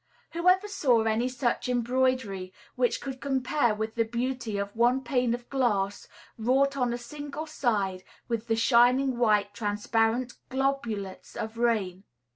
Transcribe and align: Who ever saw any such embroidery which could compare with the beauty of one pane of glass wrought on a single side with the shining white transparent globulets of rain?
Who 0.31 0.49
ever 0.49 0.67
saw 0.67 1.01
any 1.03 1.27
such 1.29 1.69
embroidery 1.69 2.51
which 2.75 3.01
could 3.01 3.21
compare 3.21 3.75
with 3.75 3.93
the 3.93 4.03
beauty 4.03 4.57
of 4.57 4.75
one 4.75 5.03
pane 5.03 5.35
of 5.35 5.47
glass 5.47 6.07
wrought 6.39 6.75
on 6.75 6.91
a 6.91 6.97
single 6.97 7.45
side 7.45 8.03
with 8.27 8.47
the 8.47 8.55
shining 8.55 9.19
white 9.19 9.53
transparent 9.53 10.33
globulets 10.49 11.35
of 11.37 11.59
rain? 11.59 12.05